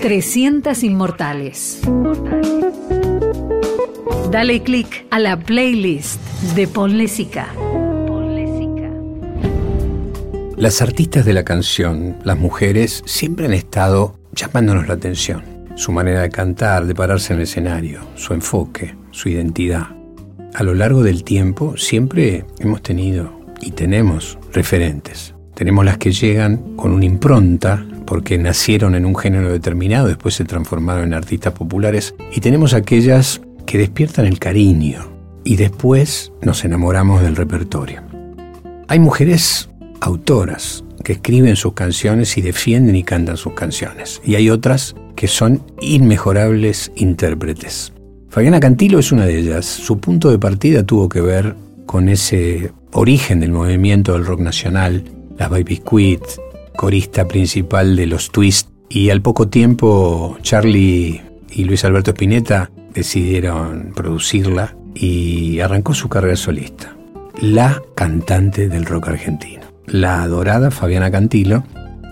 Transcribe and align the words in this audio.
300 0.00 0.84
Inmortales. 0.84 1.80
Dale 4.30 4.62
click 4.62 5.06
a 5.10 5.18
la 5.18 5.38
playlist 5.40 6.20
de 6.54 6.68
Ponle 6.68 7.08
Las 10.56 10.82
artistas 10.82 11.24
de 11.24 11.32
la 11.32 11.44
canción, 11.44 12.16
las 12.22 12.38
mujeres, 12.38 13.02
siempre 13.06 13.46
han 13.46 13.54
estado 13.54 14.16
llamándonos 14.32 14.86
la 14.86 14.94
atención. 14.94 15.42
Su 15.74 15.90
manera 15.90 16.22
de 16.22 16.30
cantar, 16.30 16.86
de 16.86 16.94
pararse 16.94 17.32
en 17.32 17.40
el 17.40 17.44
escenario, 17.44 18.00
su 18.14 18.34
enfoque, 18.34 18.94
su 19.10 19.28
identidad. 19.28 19.88
A 20.54 20.62
lo 20.62 20.74
largo 20.74 21.02
del 21.02 21.24
tiempo 21.24 21.76
siempre 21.76 22.44
hemos 22.60 22.82
tenido 22.82 23.32
y 23.60 23.72
tenemos 23.72 24.38
referentes. 24.52 25.34
Tenemos 25.54 25.84
las 25.84 25.98
que 25.98 26.12
llegan 26.12 26.76
con 26.76 26.92
una 26.92 27.04
impronta 27.04 27.84
porque 28.08 28.38
nacieron 28.38 28.94
en 28.94 29.04
un 29.04 29.14
género 29.14 29.52
determinado, 29.52 30.08
después 30.08 30.34
se 30.34 30.46
transformaron 30.46 31.04
en 31.04 31.12
artistas 31.12 31.52
populares, 31.52 32.14
y 32.34 32.40
tenemos 32.40 32.72
aquellas 32.72 33.42
que 33.66 33.76
despiertan 33.76 34.24
el 34.24 34.38
cariño 34.38 35.12
y 35.44 35.56
después 35.56 36.32
nos 36.40 36.64
enamoramos 36.64 37.20
del 37.20 37.36
repertorio. 37.36 38.02
Hay 38.88 38.98
mujeres 38.98 39.68
autoras 40.00 40.84
que 41.04 41.12
escriben 41.12 41.54
sus 41.54 41.74
canciones 41.74 42.38
y 42.38 42.40
defienden 42.40 42.96
y 42.96 43.04
cantan 43.04 43.36
sus 43.36 43.52
canciones, 43.52 44.22
y 44.24 44.36
hay 44.36 44.48
otras 44.48 44.96
que 45.14 45.28
son 45.28 45.62
inmejorables 45.82 46.90
intérpretes. 46.96 47.92
Fabiana 48.30 48.58
Cantilo 48.58 49.00
es 49.00 49.12
una 49.12 49.26
de 49.26 49.38
ellas. 49.38 49.66
Su 49.66 49.98
punto 49.98 50.30
de 50.30 50.38
partida 50.38 50.82
tuvo 50.82 51.10
que 51.10 51.20
ver 51.20 51.56
con 51.84 52.08
ese 52.08 52.72
origen 52.92 53.40
del 53.40 53.52
movimiento 53.52 54.14
del 54.14 54.24
rock 54.24 54.40
nacional, 54.40 55.04
las 55.36 55.50
Baby 55.50 55.82
Quit, 55.88 56.22
corista 56.78 57.26
principal 57.26 57.96
de 57.96 58.06
los 58.06 58.30
Twist, 58.30 58.68
y 58.88 59.10
al 59.10 59.20
poco 59.20 59.48
tiempo 59.48 60.38
Charlie 60.42 61.20
y 61.50 61.64
Luis 61.64 61.84
Alberto 61.84 62.12
Spinetta 62.12 62.70
decidieron 62.94 63.92
producirla 63.96 64.76
y 64.94 65.58
arrancó 65.58 65.92
su 65.92 66.08
carrera 66.08 66.36
solista. 66.36 66.96
La 67.40 67.82
cantante 67.96 68.68
del 68.68 68.86
rock 68.86 69.08
argentino, 69.08 69.62
la 69.86 70.22
adorada 70.22 70.70
Fabiana 70.70 71.10
Cantilo. 71.10 71.64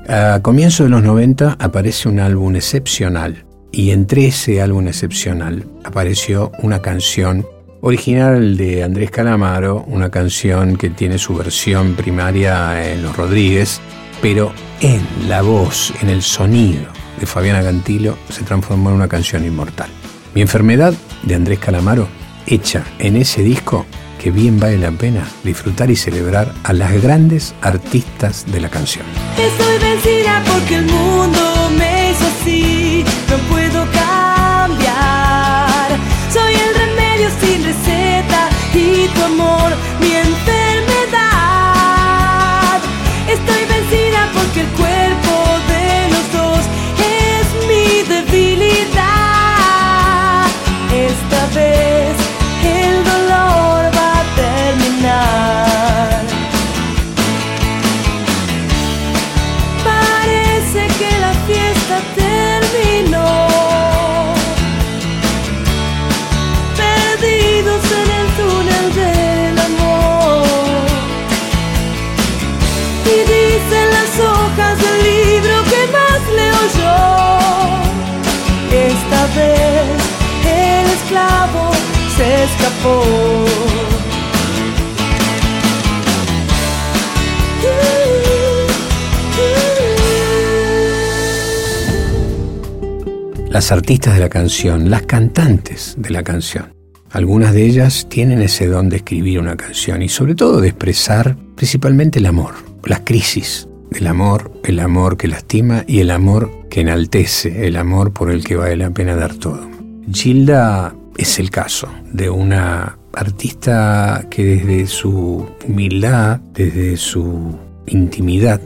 A 0.09 0.41
comienzos 0.43 0.87
de 0.87 0.91
los 0.91 1.03
90 1.05 1.59
aparece 1.61 2.09
un 2.09 2.19
álbum 2.19 2.57
excepcional 2.57 3.45
y 3.71 3.93
entre 3.93 4.27
ese 4.27 4.61
álbum 4.61 4.89
excepcional 4.89 5.65
apareció 5.85 6.51
una 6.61 6.83
canción 6.83 7.47
original 7.83 8.57
de 8.57 8.83
Andrés 8.83 9.13
Calamaro, 9.13 9.85
una 9.87 10.11
canción 10.11 10.77
que 10.77 10.91
tiene 10.91 11.19
su 11.19 11.37
versión 11.37 11.95
primaria 11.95 12.93
en 12.93 13.05
Los 13.05 13.17
Rodríguez, 13.17 13.81
pero 14.21 14.53
en 14.81 15.07
la 15.29 15.43
voz, 15.43 15.93
en 16.03 16.11
el 16.11 16.23
sonido 16.23 16.87
de 17.19 17.27
Fabiana 17.27 17.63
Cantilo, 17.63 18.17
se 18.29 18.43
transformó 18.43 18.91
en 18.91 18.97
una 18.97 19.09
canción 19.09 19.45
inmortal. 19.45 19.89
Mi 20.35 20.43
enfermedad 20.43 20.95
de 21.23 21.35
Andrés 21.35 21.59
Calamaro, 21.59 22.09
hecha 22.47 22.85
en 22.99 23.17
ese 23.17 23.43
disco 23.43 23.87
que 24.23 24.31
bien 24.31 24.59
vale 24.59 24.79
la 24.79 24.91
pena 24.91 25.27
disfrutar 25.45 25.91
y 25.91 25.97
celebrar 25.97 26.53
a 26.65 26.73
las 26.73 27.01
grandes 27.03 27.55
artistas 27.61 28.45
de 28.51 28.61
la 28.61 28.69
canción. 28.69 29.05
Estoy 29.39 29.79
vencida 29.79 30.43
porque 30.47 30.77
el 30.77 30.87
mundo 30.87 31.71
me 31.79 32.11
hizo 32.11 32.27
así, 32.27 33.05
no 33.31 33.37
puedo 33.49 33.85
cambiar. 33.93 34.87
Soy 36.33 36.55
el 36.55 36.75
remedio 36.75 37.29
sin 37.41 37.65
receta 37.65 38.49
y 38.75 39.09
tu 39.15 39.23
amor 39.23 39.73
mi 40.01 40.15
Las 93.57 93.73
artistas 93.73 94.13
de 94.13 94.21
la 94.21 94.29
canción, 94.29 94.91
las 94.91 95.07
cantantes 95.07 95.95
de 95.97 96.11
la 96.11 96.23
canción. 96.23 96.75
Algunas 97.11 97.55
de 97.55 97.65
ellas 97.65 98.07
tienen 98.11 98.43
ese 98.43 98.67
don 98.67 98.91
de 98.91 98.97
escribir 98.97 99.41
una 99.41 99.57
canción 99.57 100.03
y 100.03 100.11
sobre 100.11 100.35
todo 100.35 100.61
de 100.61 100.69
expresar 100.69 101.39
principalmente 101.55 102.19
el 102.19 102.27
amor, 102.27 102.53
las 102.85 103.01
crisis 103.01 103.67
del 103.91 104.09
amor, 104.09 104.53
el 104.63 104.79
amor 104.79 105.17
que 105.17 105.29
lastima 105.29 105.85
y 105.87 106.01
el 106.01 106.11
amor 106.11 106.69
que 106.69 106.83
enaltece, 106.83 107.67
el 107.67 107.77
amor 107.77 108.13
por 108.13 108.31
el 108.31 108.45
que 108.45 108.57
vale 108.57 108.77
la 108.77 108.91
pena 108.91 109.17
dar 109.17 109.35
todo. 109.35 109.67
Gilda 110.13 110.95
es 111.17 111.39
el 111.39 111.51
caso 111.51 111.89
de 112.13 112.31
una 112.31 112.99
artista 113.13 114.27
que 114.31 114.45
desde 114.45 114.87
su 114.87 115.49
humildad, 115.67 116.41
desde 116.53 116.97
su 116.97 117.59
intimidad, 117.87 118.61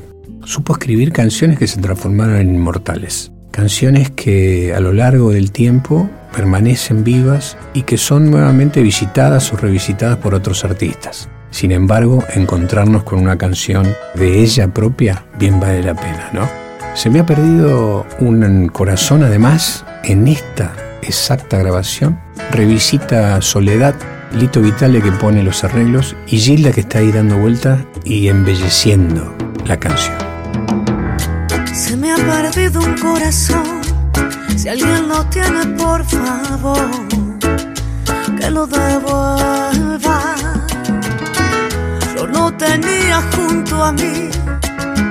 supo 0.44 0.72
escribir 0.72 1.12
canciones 1.12 1.59
que 1.59 1.66
se 1.66 1.81
transformaron 1.81 2.37
en 2.37 2.55
inmortales. 2.55 3.31
Canciones 3.50 4.11
que 4.11 4.75
a 4.75 4.81
lo 4.81 4.93
largo 4.93 5.31
del 5.31 5.53
tiempo 5.53 6.09
permanecen 6.34 7.05
vivas 7.05 7.56
y 7.75 7.83
que 7.83 7.99
son 7.99 8.31
nuevamente 8.31 8.82
visitadas 8.82 9.53
o 9.53 9.56
revisitadas 9.56 10.19
por 10.19 10.34
otros 10.34 10.65
artistas. 10.65 11.28
Sin 11.50 11.72
embargo, 11.72 12.25
encontrarnos 12.34 13.03
con 13.03 13.19
una 13.19 13.37
canción 13.37 13.93
de 14.15 14.41
ella 14.41 14.72
propia 14.72 15.25
bien 15.38 15.59
vale 15.59 15.82
la 15.82 15.94
pena, 15.94 16.31
¿no? 16.32 16.49
Se 16.94 17.11
me 17.11 17.21
ha 17.21 17.27
perdido 17.27 18.06
un 18.21 18.69
corazón 18.69 19.25
además 19.25 19.84
en 20.05 20.28
esta 20.28 20.72
exacta 21.10 21.59
grabación. 21.59 22.19
Revisita 22.53 23.43
Soledad, 23.43 23.94
Lito 24.32 24.60
Vitale 24.60 25.03
que 25.03 25.12
pone 25.12 25.43
los 25.43 25.65
arreglos 25.65 26.16
y 26.26 26.38
Gilda 26.38 26.71
que 26.72 26.81
está 26.81 27.00
ahí 27.00 27.12
dando 27.12 27.37
vuelta 27.37 27.84
y 28.04 28.28
embelleciendo 28.28 29.34
la 29.66 29.76
canción. 29.76 30.16
Se 31.75 31.97
me 31.97 32.12
ha 32.12 32.16
perdido 32.16 32.81
un 32.81 32.94
corazón. 32.97 33.81
Si 34.56 34.69
alguien 34.69 35.09
lo 35.09 35.25
tiene, 35.26 35.66
por 35.76 36.04
favor, 36.04 36.91
que 38.38 38.50
lo 38.50 38.66
devuelva. 38.66 40.34
Yo 42.15 42.26
lo 42.26 42.53
tenía 42.54 43.22
junto 43.34 43.82
a 43.82 43.93
mí, 43.93 44.28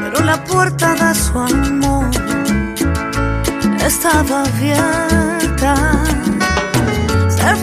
pero 0.03 0.23
la 0.23 0.41
puerta 0.45 0.93
de 0.95 1.15
su 1.15 1.37
amor 1.39 2.09
estaba 3.85 4.43
Se 5.59 5.65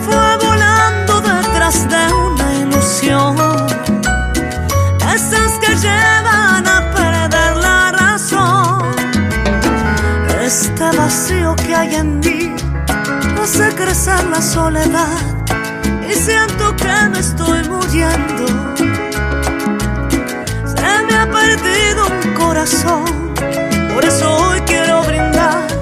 fue 0.03 0.37
volando 0.37 1.19
detrás 1.19 1.89
de 1.89 2.13
una 2.13 2.53
ilusión. 2.53 3.35
Esas 5.15 5.53
que 5.59 5.75
llevan 5.75 6.67
a 6.67 6.91
perder 6.93 7.57
la 7.57 7.91
razón. 7.93 8.95
Este 10.39 10.95
vacío 10.95 11.55
que 11.55 11.73
hay 11.73 11.95
en 11.95 12.19
mí 12.19 12.55
hace 13.41 13.73
crecer 13.73 14.23
la 14.25 14.43
soledad 14.43 15.17
y 16.07 16.13
siento 16.13 16.75
que 16.75 17.09
me 17.09 17.17
estoy 17.17 17.67
muriendo. 17.67 18.45
Se 20.67 21.03
me 21.07 21.15
ha 21.15 21.27
perdido 21.31 22.05
un 22.23 22.33
corazón, 22.35 23.33
por 23.95 24.05
eso 24.05 24.31
hoy 24.35 24.61
quiero 24.67 25.01
brindar 25.01 25.76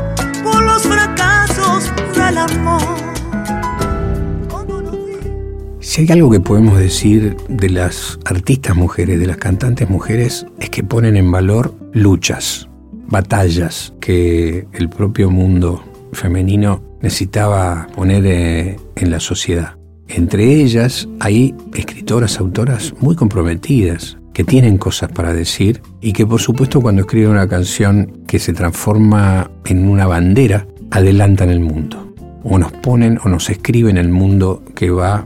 Si 5.95 6.01
hay 6.01 6.11
algo 6.11 6.29
que 6.29 6.41
podemos 6.41 6.77
decir 6.77 7.37
de 7.47 7.69
las 7.69 8.19
artistas 8.25 8.75
mujeres, 8.75 9.17
de 9.17 9.27
las 9.27 9.37
cantantes 9.37 9.89
mujeres, 9.89 10.45
es 10.59 10.69
que 10.69 10.83
ponen 10.83 11.15
en 11.15 11.31
valor 11.31 11.73
luchas, 11.93 12.67
batallas 13.07 13.93
que 14.01 14.67
el 14.73 14.89
propio 14.89 15.31
mundo 15.31 15.85
femenino 16.11 16.83
necesitaba 17.01 17.87
poner 17.95 18.25
eh, 18.25 18.75
en 18.97 19.09
la 19.09 19.21
sociedad. 19.21 19.77
Entre 20.09 20.55
ellas 20.61 21.07
hay 21.21 21.55
escritoras, 21.73 22.41
autoras 22.41 22.93
muy 22.99 23.15
comprometidas, 23.15 24.17
que 24.33 24.43
tienen 24.43 24.77
cosas 24.77 25.09
para 25.13 25.31
decir 25.31 25.81
y 26.01 26.11
que 26.11 26.27
por 26.27 26.41
supuesto 26.41 26.81
cuando 26.81 27.03
escriben 27.03 27.31
una 27.31 27.47
canción 27.47 28.25
que 28.27 28.39
se 28.39 28.51
transforma 28.51 29.49
en 29.63 29.87
una 29.87 30.07
bandera, 30.07 30.67
adelantan 30.91 31.49
el 31.51 31.61
mundo. 31.61 32.13
O 32.43 32.59
nos 32.59 32.73
ponen 32.73 33.17
o 33.23 33.29
nos 33.29 33.49
escriben 33.49 33.95
el 33.95 34.09
mundo 34.09 34.61
que 34.75 34.91
va 34.91 35.23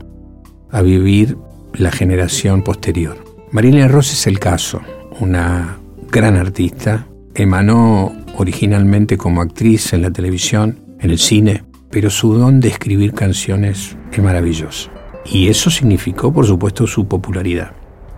a 0.72 0.82
vivir 0.82 1.36
la 1.74 1.90
generación 1.90 2.62
posterior. 2.62 3.16
Marilyn 3.52 3.88
Ross 3.88 4.12
es 4.12 4.26
el 4.26 4.38
caso, 4.38 4.80
una 5.20 5.78
gran 6.10 6.36
artista, 6.36 7.06
emanó 7.34 8.12
originalmente 8.36 9.16
como 9.16 9.40
actriz 9.40 9.92
en 9.92 10.02
la 10.02 10.10
televisión, 10.10 10.78
en 11.00 11.10
el 11.10 11.18
cine, 11.18 11.64
pero 11.90 12.10
su 12.10 12.34
don 12.34 12.60
de 12.60 12.68
escribir 12.68 13.12
canciones 13.12 13.96
es 14.12 14.22
maravilloso. 14.22 14.90
Y 15.24 15.48
eso 15.48 15.70
significó, 15.70 16.32
por 16.32 16.46
supuesto, 16.46 16.86
su 16.86 17.06
popularidad. 17.06 17.72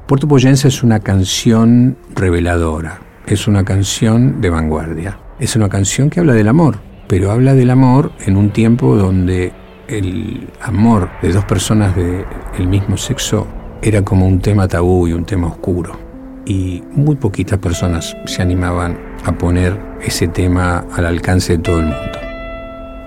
Puerto 0.06 0.28
Poyense 0.28 0.69
es 0.69 0.82
una 0.82 1.00
canción 1.00 1.96
reveladora, 2.14 3.00
es 3.26 3.49
una 3.49 3.64
canción 3.64 4.40
de 4.40 4.50
vanguardia, 4.50 5.19
es 5.38 5.56
una 5.56 5.69
canción 5.69 6.10
que 6.10 6.20
habla 6.20 6.34
del 6.34 6.49
amor, 6.49 6.81
pero 7.08 7.31
habla 7.31 7.54
del 7.54 7.70
amor 7.70 8.12
en 8.26 8.37
un 8.37 8.50
tiempo 8.50 8.96
donde 8.96 9.52
el 9.98 10.48
amor 10.60 11.10
de 11.22 11.32
dos 11.32 11.44
personas 11.44 11.94
del 11.96 12.66
mismo 12.66 12.96
sexo 12.96 13.46
era 13.82 14.02
como 14.02 14.26
un 14.26 14.40
tema 14.40 14.68
tabú 14.68 15.08
y 15.08 15.12
un 15.12 15.24
tema 15.24 15.48
oscuro. 15.48 15.98
Y 16.44 16.82
muy 16.92 17.16
poquitas 17.16 17.58
personas 17.58 18.16
se 18.26 18.42
animaban 18.42 18.98
a 19.24 19.32
poner 19.32 19.78
ese 20.02 20.28
tema 20.28 20.84
al 20.94 21.06
alcance 21.06 21.56
de 21.56 21.62
todo 21.62 21.78
el 21.78 21.86
mundo. 21.86 22.18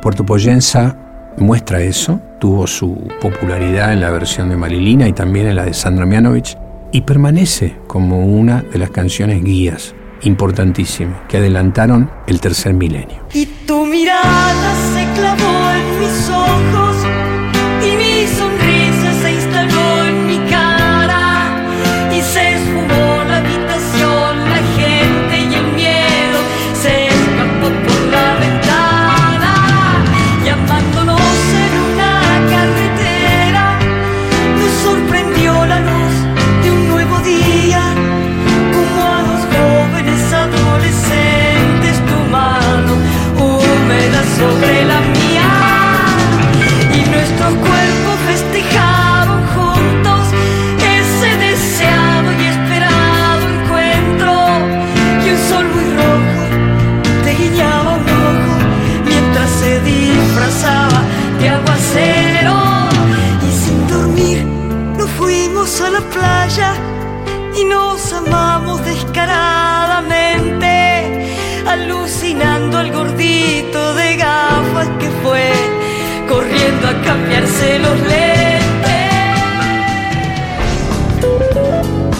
Puerto 0.01 0.25
Poyensa 0.25 0.97
muestra 1.37 1.81
eso, 1.81 2.21
tuvo 2.39 2.67
su 2.67 3.07
popularidad 3.21 3.91
en 3.91 4.01
la 4.01 4.11
versión 4.11 4.49
de 4.49 4.57
Marilina 4.57 5.07
y 5.07 5.13
también 5.13 5.47
en 5.47 5.55
la 5.55 5.65
de 5.65 5.73
Sandra 5.73 6.05
Mianovich, 6.05 6.57
y 6.91 7.01
permanece 7.01 7.75
como 7.87 8.25
una 8.25 8.61
de 8.61 8.79
las 8.79 8.91
canciones 8.91 9.43
guías 9.43 9.95
importantísimas 10.21 11.21
que 11.27 11.37
adelantaron 11.37 12.09
el 12.27 12.39
tercer 12.39 12.73
milenio. 12.73 13.17
Y 13.33 13.45
clavó 15.15 15.71
en 15.71 15.99
mis 15.99 16.29
ojos 16.29 17.24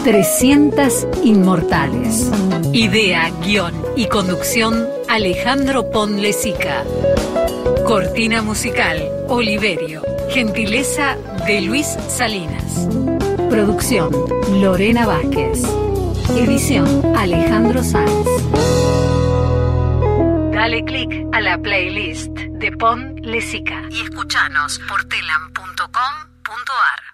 300 0.06 1.08
Inmortales. 1.24 2.32
Idea, 2.74 3.32
guion 3.42 3.74
y 3.96 4.06
conducción 4.06 4.88
Alejandro 5.10 5.90
Ponlesica. 5.90 6.84
Cortina 7.88 8.44
musical 8.44 9.02
Oliverio. 9.30 10.04
Gentileza 10.30 11.18
de 11.48 11.62
Luis 11.62 11.88
Salinas. 12.08 12.88
Producción 13.50 14.12
Lorena 14.62 15.08
Vázquez. 15.08 15.64
Edición 16.38 17.16
Alejandro 17.18 17.84
Sanz. 17.84 18.28
Dale 20.52 20.84
click 20.86 21.26
a 21.32 21.42
la 21.42 21.58
playlist 21.58 22.30
de 22.30 22.72
Pon 22.74 23.16
Lesica 23.24 23.82
y 23.90 24.02
escuchanos 24.02 24.80
por 24.88 25.04
telam.com.ar. 25.06 27.05